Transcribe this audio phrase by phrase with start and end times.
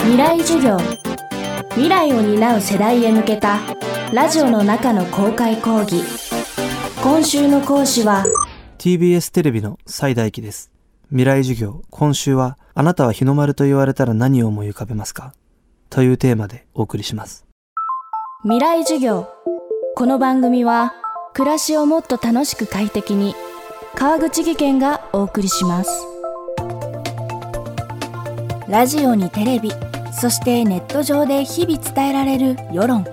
[0.00, 0.78] 未来授業。
[1.70, 3.58] 未来を担う世代へ向けた
[4.12, 6.02] ラジオの中の公開講義。
[7.02, 8.24] 今週の講師は
[8.78, 10.70] TBS テレビの最大機です。
[11.10, 15.32] 未来授業今週はあなたは日の丸と言われたら何を思い浮かべますか？
[15.90, 17.46] というテーマでお送りします。
[18.42, 19.28] 未来授業。
[19.94, 20.94] この番組は
[21.34, 23.34] 暮らしをもっと楽しく快適に
[23.94, 25.90] 川口義賢がお送りします
[28.68, 29.72] ラジオにテレビ
[30.12, 33.06] そしてネット上で日々伝えられる世論。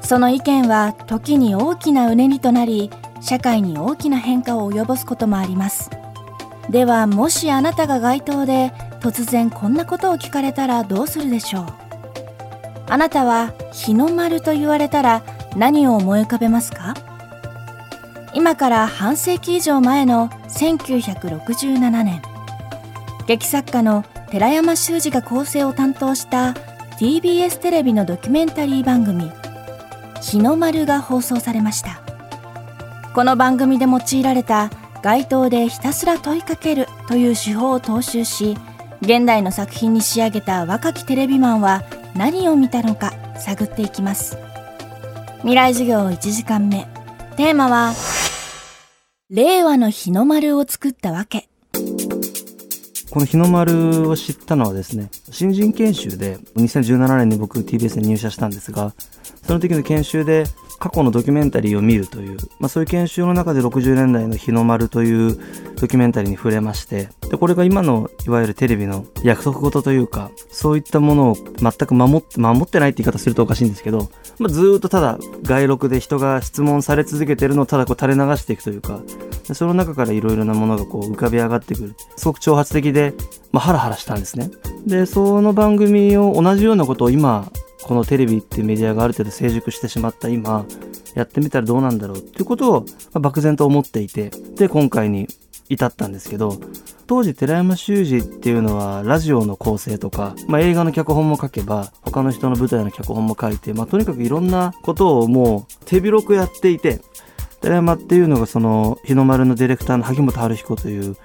[0.00, 5.90] その意見は時に大きなうねりとなり社会に大きな変化を及ぼすこともあります。
[6.70, 11.66] ではもしあなたが街頭で突然こんなことを聞かれたらどうするでしょう。
[12.88, 15.22] あなたは日の丸と言われたら
[15.56, 16.94] 何を思い浮かべますか？
[18.34, 22.20] 今から半世紀以上前の1967年。
[23.26, 26.54] 劇作家の寺山修司が構成を担当した
[26.98, 29.30] TBS テレビのドキュメンタリー番組
[30.20, 32.00] 「日の丸」が放送されました。
[33.14, 34.70] この番組で用いられた
[35.02, 38.56] 街頭でひたすら問いかけるという手法を踏襲し
[39.00, 41.82] 現代の作品に仕上げた若きテレビマンは
[42.14, 44.36] 何を見たのか探っていきます。
[45.38, 46.86] 未来授業1時間目。
[47.36, 47.92] テーマは
[49.30, 51.48] 令和の日の丸を作ったわけ。
[53.10, 58.92] この日の丸を知ったのはですね、新人研修で2017年に僕 TBS に入社したんですが、
[59.48, 60.44] その時の研修で
[60.78, 65.38] 過去のドキュメンタリーを見るという、まあそういう研修の中で60年代の日の丸という
[65.76, 79.00] ドキュメンタリーに触れまして、で、これが今のいわゆるテレビの約束事というか、そういったものを全く守って、守ってないって言い方するとおかしいんですけど、まあ、ずっとただ外録で人が質問され続けてるのをただこう垂れ流していくというか、
[79.54, 81.94] その中からいろいろなものがこう浮かび上がってくる。
[82.16, 83.14] すごく挑発的で、
[83.50, 84.50] まあ、ハラハラしたんですね。
[84.86, 87.50] で、その番組を同じようなことを今、
[87.82, 90.66] このテレビっていうメディアがある程度成熟してしまった今、
[91.14, 95.28] やってみたらどうなんだろうっていうことを、まあ、漠然と思っていて、で、今回に
[95.68, 96.58] 至ったんですけど、
[97.08, 107.00] 当時寺山修司っていうのはラジオの構成とか、まあ、映画の脚本も書けば他の人の舞台の脚本も書いて、まあ、とにかくいろんなことをもう手広くやっていて
[107.60, 111.16] 寺山っていうのがその日の丸のディレクターの萩本春彦という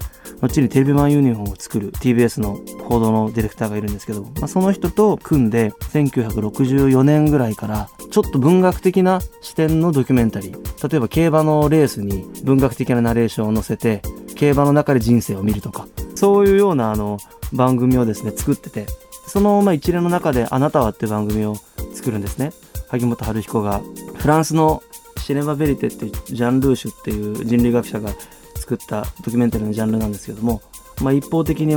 [0.42, 10.90] 後にテレビマンユニフォームを作る TBS の報道のディレクターがいるんですけど、まあ、その人と組んで1964年ぐらいからちょっと文学的な視点のドキュメンタリー。
[10.90, 14.02] 例えば競馬のレースに文学的なナレーションを載せて
[14.36, 17.20] 競馬の中で人生を見るとかそういうようなあの
[17.54, 18.86] 番組をですね作ってて
[19.28, 21.56] そのまあ一連の中で「あなたは」っていう番組を
[21.94, 22.52] 作るんですね。
[22.90, 23.82] 萩本春彦が
[24.16, 24.84] フランスの
[25.24, 28.12] シネマ・ベリテっていうジャン・ルーシュっていう人類学者が
[28.58, 30.62] 作ったドキュメンタリーのジャンルなんですけども、
[31.02, 31.76] まあ、一方的に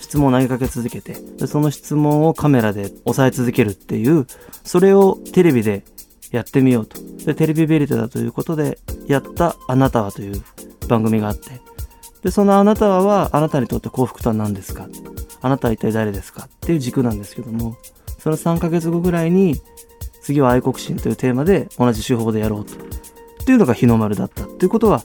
[0.00, 4.26] 質問を投げかけ続けてでその質問をカメラで押さえ続けるっていう
[4.64, 5.84] それをテレビで
[6.32, 6.98] やってみようと。
[7.24, 10.42] でテレビベリテだということでやった「あなたは」という
[10.88, 11.60] 番組があって。
[12.22, 14.88] でその「あなたは」はあなたにとって幸福とは何ですか？
[15.42, 16.46] あなたは一体誰ですか？
[16.46, 17.76] っていう軸なんですけども
[18.18, 19.60] その3ヶ月後ぐらいに
[20.26, 22.74] 次は愛国心というテーマで同じ手法でやろうと。
[22.74, 22.78] っ
[23.46, 25.04] ていうのが日の丸だったっていうことは、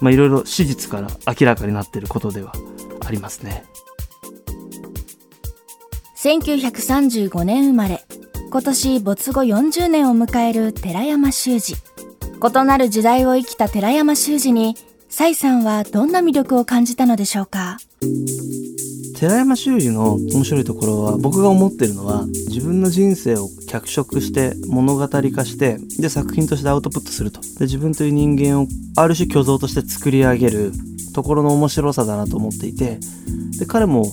[0.00, 1.08] まあいろいろ史実から
[1.38, 2.54] 明らかになっていることでは
[3.04, 3.66] ありますね。
[6.16, 8.02] 1935年生まれ、
[8.50, 11.74] 今年没後40年を迎える寺山修司。
[12.42, 14.74] 異なる時代を生きた寺山修司に、
[15.10, 17.76] 蔡さんはどんな魅力を感じたのでしょうか？
[19.16, 27.40] 寺山修司の面白いところは僕が思ってるのは自分の人生を脚色して物語化してで作品としてアウトプットすると。
[27.40, 30.72] で自分という人間をある種虚像として作り上げる
[31.14, 32.98] ところの面白さだなと思っていて
[33.58, 34.04] で彼も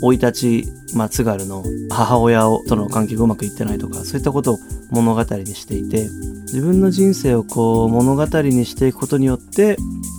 [0.00, 0.64] 生い立ち、
[0.94, 4.58] まあ、津軽の母親との関係がうまくいってないとかそういったことを
[4.90, 6.08] 物語にしていて
[6.44, 9.76] 自分の人生をこう物語にしていくことによって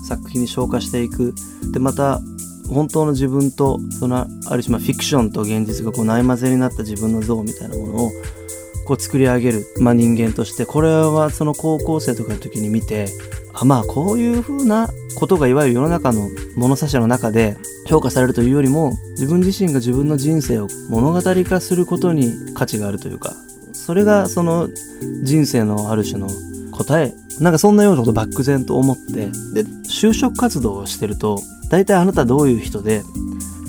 [0.07, 1.33] 作品に昇華していく。
[1.73, 2.21] でまた
[2.69, 4.25] 本当の自分とそのあ
[4.55, 8.11] る種まあフィクションと現実がこうない混ぜになった自分の像みたいなものを
[8.85, 13.07] こう作り上げる、まあ、人間としてこれはその高校生とかの時に見て
[13.53, 17.57] あまあこういう風なことがいわゆる世の中の物差しの中で
[17.87, 23.33] 評価されるというよりも自分自身が自分の人生を物語化することに価値があるというか
[23.73, 24.69] それがその
[25.23, 26.27] 人生のある種の
[26.79, 33.03] 答えなんかそんなようなこと漠然と思ってで就職活動をしてると大体あなたどういう人で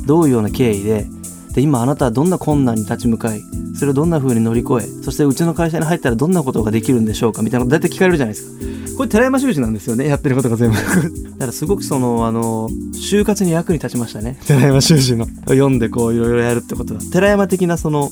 [0.06, 1.06] どういうような経緯で
[1.54, 3.40] で今あなたはどんな困難に立ち向かい
[3.74, 8.96] それをどんな風に乗り越えそしてうちの会社に入ったらどんなことができるんでしょうかみたいなこと大体聞かれるじゃないですか。
[8.96, 10.76] これ寺山修司なんですよねやってることが全部。
[10.76, 14.38] だからすごくそのあの就活に役に立ちましたね。
[14.46, 15.26] 寺山修司の。
[15.46, 17.00] 読んでこういろいろやるってことは。
[17.10, 18.10] 寺山的なその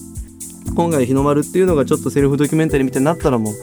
[0.75, 3.55] 今回日の丸っていうのがちょっとセルフドキュメンタリーみたいになったらもう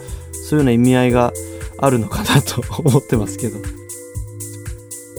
[0.48, 1.34] そういうような意味合いが
[1.80, 3.58] あるのかなと思ってますけど。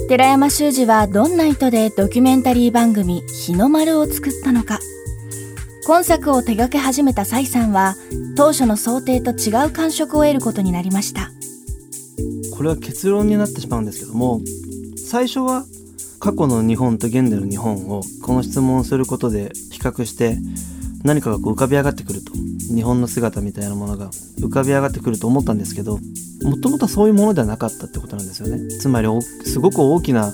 [0.08, 4.78] 寺山修司はどんな意図でドキュメンタリー番組「日の丸」を作ったのか。
[5.84, 7.96] 今作を手掛け始めた崔さんは
[8.36, 11.30] 当初の想定と違う感触を得ることになりました。
[12.56, 14.40] これは結論になってしまうんですけども
[14.96, 15.64] 最初は
[16.18, 20.38] 過去の日本と現代の日本をこの質問をすることで比較して
[21.04, 22.32] 何かがこう浮かび上がってくると
[22.74, 24.10] 日本の姿みたいなものが
[24.40, 25.98] 浮かび上がってくると思ったんですけど
[26.42, 28.68] もともとはそういうものではなかったってことなんですよね。
[28.78, 29.08] つまり
[29.44, 30.32] すごく大きな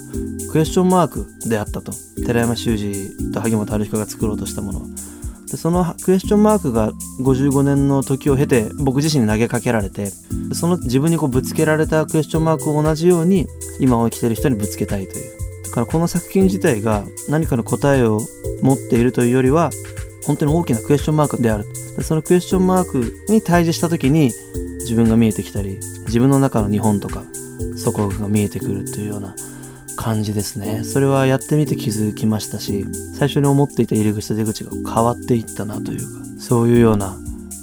[0.51, 1.93] クエスチョンマークであったと。
[2.27, 4.87] 寺山修司と萩本晴彦が作ろうとしたものは。
[5.51, 10.11] でそのクエスチョンマークが55年の時を経て僕自身に投げかけられて
[10.55, 13.47] その自分にこうぶつけられたクエスチョンマークを同じように
[13.79, 15.43] 今を生きてる人にぶつけたいという。
[15.65, 18.21] だからこの作品自体が何かの答えを
[18.63, 19.71] 持っているというよりは
[20.27, 21.65] 本当に大きなクエスチョンマークである。
[21.97, 24.33] でそのクエスチョンマークに対峙した時に
[24.81, 27.25] 自分が見えてきたり自分の中の日本とか
[27.77, 29.35] 祖国が見えてくるというような
[29.97, 30.85] 感じですね。
[30.85, 32.85] それはやってみて気づきましたし
[33.19, 37.17] 最初に思っていた入り口と出口が変わっていったなというかそういうような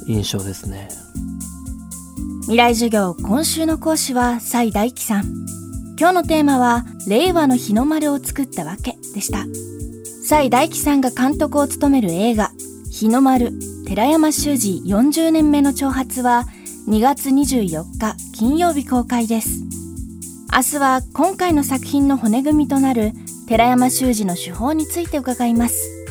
[0.08, 0.90] 印象ですね。
[2.44, 5.26] 未来授業今週の講師は崔大樹さん。
[6.00, 9.46] 今日のテーマは令和の日の丸を作ったわけでした。
[10.30, 12.52] 崔大樹さんが監督を務める映画
[12.88, 13.52] 日の丸
[13.88, 16.46] 寺山修司40年目の挑発は
[16.88, 19.64] 2月24日金曜日公開です。
[20.56, 23.14] 明日は今回の作品の骨組みとなる
[23.48, 26.06] 寺山修司の手法について伺います。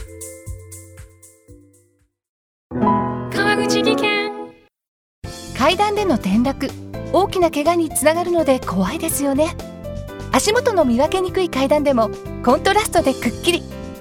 [2.73, 4.32] 川口技研。
[5.56, 6.69] 階段での転落
[7.12, 9.55] 大きな怪我につながるので怖いですよね。
[10.32, 12.11] 足元の見分けにくい階段でも
[12.44, 13.78] コントラストでくっきり